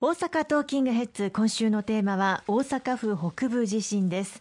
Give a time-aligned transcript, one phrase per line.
[0.00, 4.40] 大阪トーキングヘッズ今週のテーマは大阪府北部地震です。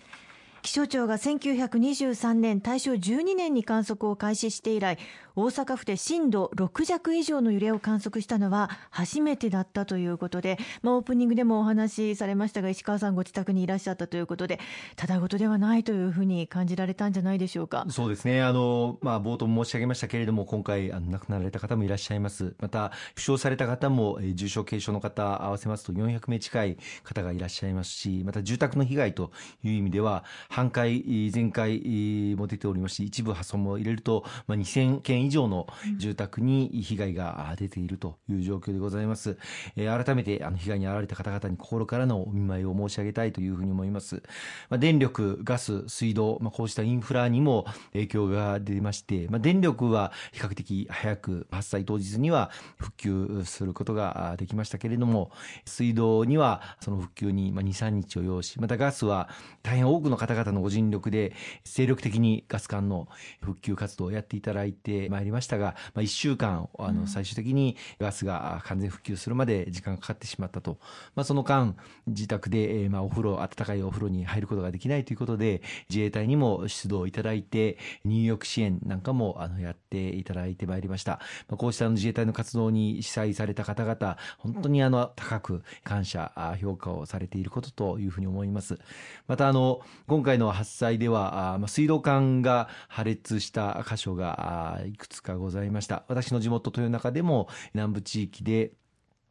[0.68, 4.98] 気象庁が1923年大正12年に観測を開始して以来
[5.38, 14.60] 大阪府で震度6弱以上の揺れを観測したのは初めてだったということで、まあ、オープニングでもお話しされましたが石川さんご自宅にいらっしゃったということで
[14.96, 17.86] ただごとではないというふうに感じられたんじゃないでしょうか。
[17.90, 18.42] そうですね。
[18.42, 22.56] あの、まあ、冒頭申し上げましたけれども今回あの亡くなられた方もいらっしゃいます。
[22.60, 29.32] また負傷された方も、えー、重症軽症の方合わせますと400名近い方がいらっしゃいますしまた住宅の被害と
[29.64, 30.24] いう意味では
[30.58, 39.38] 半壊全壊も出ておりますし一部破損も入れると、まあ、2000件以上の住宅に被害が出ているという状況でございます。
[39.76, 44.24] えー、改めてあの被害に遭われた方々に心からのお見舞いを申し上げたいというふうに思います。
[44.70, 55.30] まあ、電力、ガス、水道、まあ、こうしたインフラにも影響が出まして、まあ、電力は比較的早く発災当日には復旧することができましたけれども、
[55.66, 59.30] 水道にはその復旧に2、3日を要し、またガスは
[59.62, 63.08] 大変多くの方々のご尽力で精力的にガス管の
[63.42, 70.78] 復旧活動をやっていただいてまいりましたが、まあ、1週間あの最終的にガスが完全復旧するまで時間がかかってしまったと、
[71.16, 71.76] まあ、その間
[72.08, 88.80] 自宅で、えー、まあお風呂温かいお風呂に入ることができないということで自衛隊にも出動いただいて入浴支援なんかもあのやっていただいてまいりました、まあ、こうした自衛隊の活動に被災された方々本当にあの高く感謝評価をされていることというふうに思います。
[89.28, 96.04] またあの今回の発災ではあ、まあ、水道管が破裂した箇所がいくつかございました。
[96.08, 98.72] 私の地元豊中でも南部地域で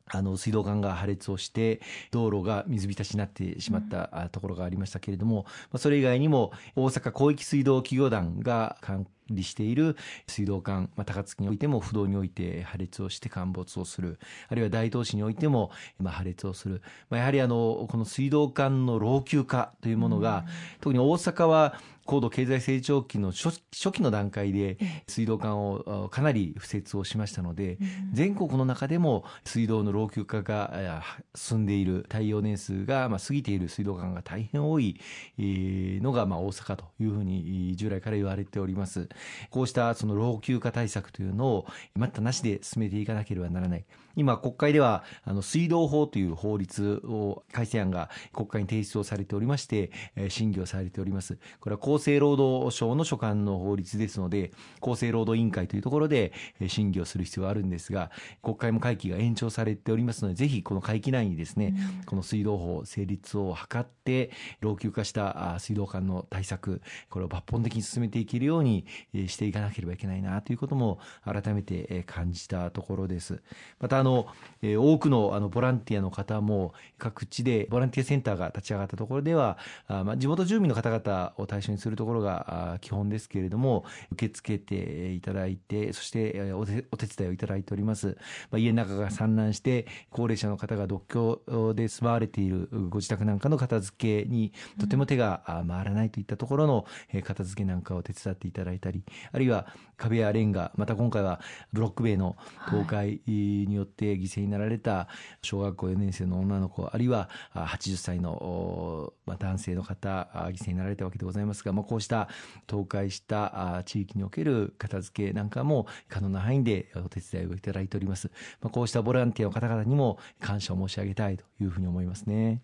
[0.09, 1.81] あの水道管が破裂をして
[2.13, 9.97] 道路が水浸しになってしまったところがありましたけれども、まあ、それ以外にも大阪広域水道企業団が関理している
[10.27, 14.19] 水道管、まあ、高槻においても不動において破裂をして陥没をする。
[14.49, 20.45] あるいは大東市においても、まあ、破裂をする、まあ、やはりあのこの水道管の老朽化というものが、
[20.81, 24.79] 特に大阪は高度経済成長期の初期の段階で
[25.09, 27.79] 水道管をかなり敷設をしましたので、
[28.13, 31.03] 全国の中でも水道の老朽化が
[31.35, 35.01] 進んでいる耐用年数が過ぎている水道管が大変多い
[35.37, 39.09] のが大阪というふうに従来から言われております。
[39.51, 43.85] こうしたその老朽化対策というのを待ったなしで進めていかなければならない。
[44.17, 49.91] 今国会ではあの水道法という法律を改正案が国会に提出をされておりまして、
[50.31, 51.39] 審議をされております。
[51.61, 56.33] これは厚生労働省の所管の法律ですので、厚生労働委員会というところで
[56.69, 58.11] 審議をする必要があるんですが、
[58.43, 73.43] 国会も会期が延長されておりますので、ぜひこの会期内にですね、うん、この水道法成立を図って、老朽化した水道管の対策、これを抜本的に進めていけるようにしていかなければいけないなということも改めて感じたところです。
[73.81, 74.27] またあの、
[74.63, 88.17] え、多くのあのボランティアの方も各地でボランティアセンターが立ち上がったところではあ、まあ、地元住民の方々を対象にするところが基本ですけれども受け付けていただいてそしてお手お手伝いをいただいております、
[88.51, 96.87] まあ、家の中が散乱して高齢者の方が独居で住まわれているご自宅なんかの片付けにとても手が回らないといったところの
[97.25, 98.96] 片付けなんかを手伝っていただいたり
[99.33, 101.41] あるいは壁やレンガまた今回は
[101.73, 102.37] ブロック塀の
[102.67, 105.09] 倒壊によってって犠牲になられた
[105.41, 112.29] 小学校4年生の女の子あるいは80歳の男性の方犠牲になられたわけでございますが、まあ、こうした
[112.71, 118.31] 倒壊した地域における片付けなんかも可能な範囲でお手伝いをいただいております、
[118.61, 122.61] まあ、こうしたボランティアの方々にも感謝を申し上げたいというふうに思いますね。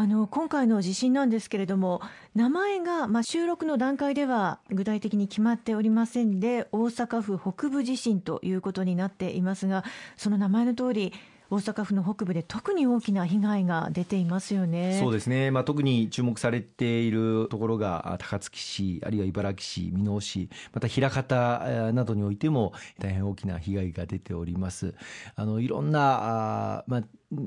[0.00, 2.00] あの今回の地震なんですけれども
[2.36, 9.82] 名前が、まあ、収録の段階では具体的に決まっておりませんで大阪府北部地震ということになっていますが
[10.16, 11.12] その名前の通り
[11.50, 14.98] 大阪府の北部で特に大きな被害が出ていますよね。
[15.00, 15.50] そうですね。
[15.50, 24.94] まあ特に注目されているところが高槻市、あるいは茨城市、箕面市、また枚方などにおいても大変大きな被害が出ております。
[25.36, 27.02] あのいろんなあまあ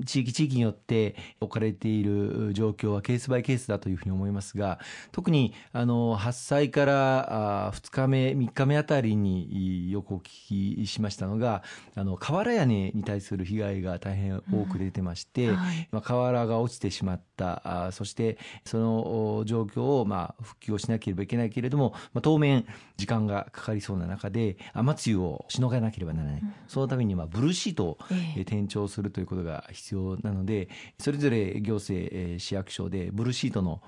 [0.06, 4.80] 地域地域によって置かれている状況はケースバイケースだというふうに思いますが
[5.12, 11.64] 特にあの発災から2日目3日目あたりによくお聞きしましたのが
[11.96, 22.68] あの瓦屋根に対する被害が大変多く出てまして、うんはい、まあ、瓦が落ちてしまったあそしてその状況をまあ復旧をしなければいけないけれども、まあ、当面
[22.98, 27.98] 時間がかかりそうな中で雨露をしのがなければならない、うん、そのためにまあブルーシートを
[28.42, 30.70] 転調するということが必要なので
[31.00, 33.82] それぞれ行政市役所でブルーシートの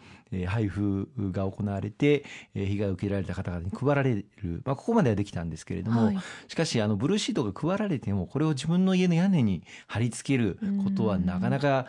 [0.47, 11.88] 配布が行われて被害を受けられた方々に配られる、まあ、ここまではできたんですけれども、はい、しかしあのブルーシートが配られてもこれを自分の家の屋根に貼り付けることはなかなか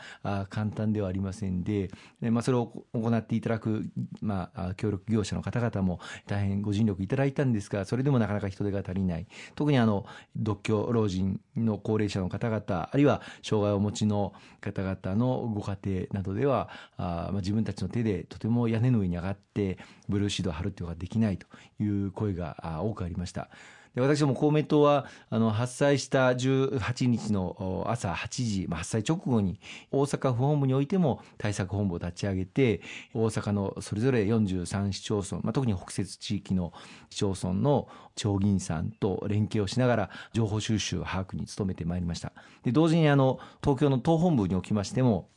[0.50, 1.90] 簡単ではありませんで、
[2.20, 3.86] まあ、それを行っていただく、
[4.20, 9.26] まあ、協力業者の方々も大変ご尽力いただいたんですがそれでもなかなか人手が足りない。
[9.54, 10.06] 特にあの
[10.36, 19.78] 独居老人の高齢者の方々あるいは障害をお持ちの方々のご家庭などではあ、まあ、自分たちの手でとても屋根の上に上がって
[20.08, 21.46] ブルーシードを張るということができないと
[21.80, 23.48] いう声が多くありました。
[23.94, 29.60] で私も公明党はあの発災した18日の朝8時、まあ、発災直後に
[29.90, 32.80] 大阪府本部においても対策本部を立ち上げて
[33.14, 36.72] 大阪のそれぞれ43市町村、まあ、特に北摂地域の
[37.10, 42.32] 市町村の町議員さんと連携をしながら情報収集把握に努めてまいりました。
[42.64, 45.28] で同時にあの東京の党本部におきましても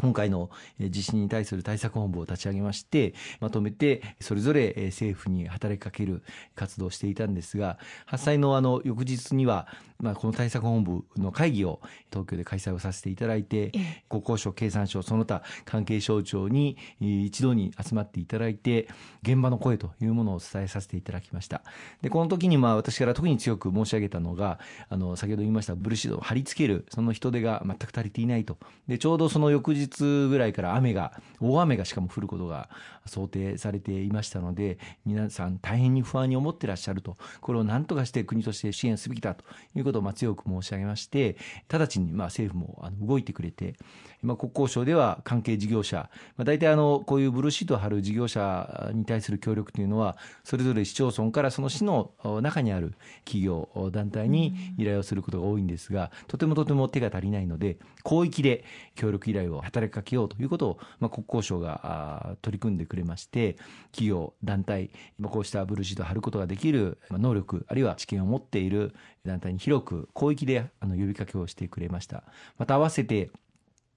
[0.00, 6.22] 今回の地震に対する対策本部を立ち上げまして、まとめて、それぞれ政府に働きかける
[6.54, 9.66] 活動をしていたんですが、発災のあの翌日には、
[9.98, 11.80] まあ、この対策本部の会議を
[12.12, 13.72] 東京で開催をさせていただいて、
[14.08, 18.88] 国交省、経産省、その他関係省庁に一度に集まっていただいて、
[19.22, 21.62] 現場の声というものを伝えさせていただきました。
[22.02, 28.56] で、この時にまあ私から特に強く申し上げたのが、あの、先ほど言いましたブルーシートを貼り付ける、その人手が全く足りていないと。
[28.86, 32.68] で、ちょうどその翌日日ぐらいから雨が、大雨がしかも降ることが
[33.06, 39.44] 想定されていましたので、皆さん大変に不安に思ってらっしゃると、これを何とかして国として支援すべきだと
[39.74, 41.36] いうことをま強く申し上げまして、
[41.68, 43.76] 直ちにま政府もあの動いてくれて、
[44.22, 52.10] 今国交省では関係事業者、まあ、大体あのこういうブルーシートを貼る事業者に対する協力というのは、それぞれ市町村からその市の
[52.42, 52.94] 中にある
[53.24, 63.56] 企業、団体に依頼をすることが多いんですが、とてもとても手が足りないので、広域で協力依頼を働きかけようということを、まあ、国交省が取り組んでくれまして、
[63.92, 64.90] 企業、団体、
[65.22, 68.94] こうしたブルーシートを貼ることができる能力、あるいは知見を持っている
[69.24, 72.24] 団体に広く広域で呼びかけをしてくれました。
[72.56, 73.30] また合わせて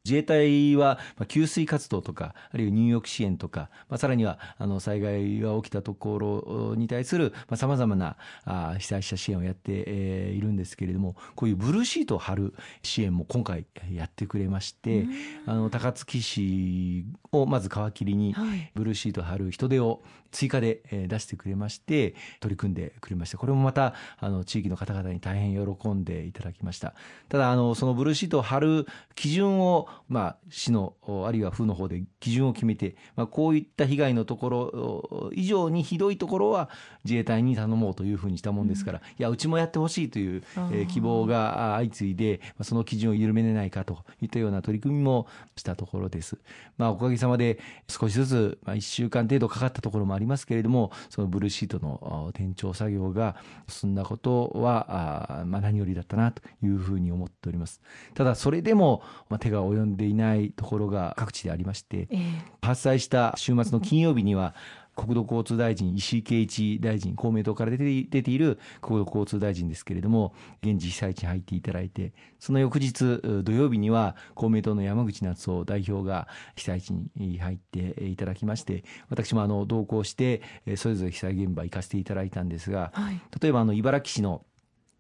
[0.04, 15.06] 自衛隊は給水活動とか、あるいは入浴支援とか、まあ、さらにはあの災害が起きたところに対するさまざ、まなあ被災者支援をやって、えー、いるんですけれども、こういうブルーシートを貼る支援も今回やってくれまして、
[15.46, 18.36] あの高槻市をまず皮切りに、
[18.74, 20.02] ブルーシートを貼る人手を
[20.32, 23.38] 追加で出してくれまして、取り組んでくれました。
[23.38, 26.96] これもまたあの地域の方々に大変喜んでいただきました。
[27.30, 30.94] ただあのそのブルーシートを貼る基準をまあ、市の
[31.26, 36.70] あるいは府の方で基準を決めて、まあ、こういった被害のところ以上にひどいところは
[37.04, 46.38] 自衛隊に頼もうというふうにしたもんですから、うん、いやうちもやってほしいという、えー、希望が相次いで、まあ、その基準を緩めれないかといったような取り組みもしたところです。
[46.78, 53.36] まあ、おかげさまで少しずつ、まあ、1週間程度かかったところもありますけれどもそのブルーシートの転調作業が
[53.68, 57.82] 進んだことはあ、まあ、何よりだったなというふうに思っております。
[58.14, 64.56] ただそれでも、まあ、手が及んでいないところが各地でありまして、えー、発災した週末の金曜日には
[64.96, 80.42] 国土交通大臣、石井啓一大臣、公明党から出て出ている国土交通大臣ですけれども、現地被災地に入っていただいて、その翌日、土曜日には公明党の山口夏夫代表が被災地に入っていただきまして、私もあの同行して、
[80.76, 84.44] それぞれ被災現場行かせていただいたんですが、はい、例えばあの茨城市の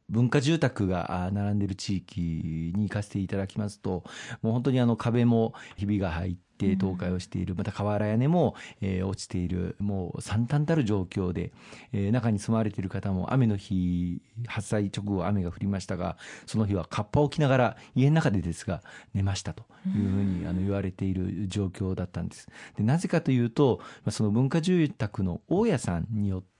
[0.09, 4.03] 文化住宅が並んでいる地域に行かせていただきますと、
[4.41, 6.41] もう本当にあの壁もひびが入って、
[6.75, 11.51] 倒壊をしている、また瓦屋根も、えー、落ちている、もう惨憺たる状況で、
[11.91, 18.83] えー、中に住まわれている方も雨の日、発災直後雨が降りましたが、その日はカッパを着ながら家の中でですが
[19.15, 22.47] 寝ましたというふうにあの言われている状況だったんです。
[22.77, 26.50] でなぜかというと、その文化住宅の大家さんによって、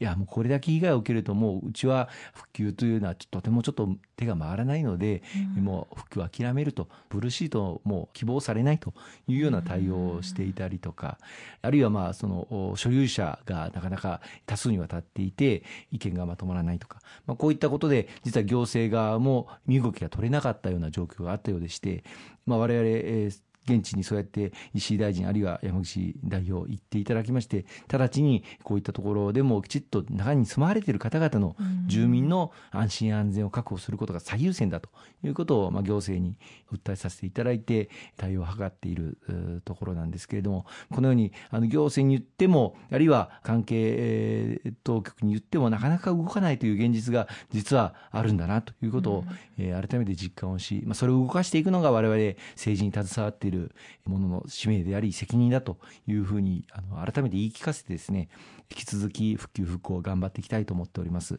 [0.00, 5.22] いや、もうこれだけ被害を受けると、もううちは復旧というのはとてもちょっと手が回らないので、
[5.56, 8.92] うん、もう復旧を諦めると、ブルーシートも希望されないと
[9.28, 11.18] いうような対応をしていたりとか、
[11.62, 22.02] あるいはまあ、その所有者がなかなか多数にわたっていて、意見がまとまらないとか、まあ、こういったことで、実は行政側も身動きが取れなかったような状況があったようでして、
[22.46, 31.56] まあ、我々、えー現地にそうやって石井大臣あるいは山口代表行っていただきまして直ちにこういったところでもきちっと中に住まわれている方々の
[31.88, 34.88] 住民の安心安全を確保することが最優先だと
[35.22, 36.38] いうことを、まあ、行政に
[36.72, 39.18] 訴えさせていただいて対応を図っている
[39.64, 40.08] ところなん。
[40.08, 48.38] ですけれどもこのようにあの行政に言ってもあるいは関係当局に言ってもなかなか動かないという現実が実はあるん。
[48.38, 49.24] だなということを、
[49.58, 52.18] えー、改めて実感をし、まあ、それを動かしていくのが我々
[52.54, 53.72] 政治に携わっている
[54.06, 55.76] ものの使命であり責任だと
[56.06, 58.28] いうふうにあの改めて言い聞かせてですね
[58.70, 61.38] 引き続き復旧復興を頑張っていきたいと思っております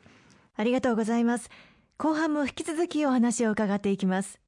[0.59, 1.49] ありがとうございます。
[1.97, 4.41] 後半も引き続きお話を伺っていきます。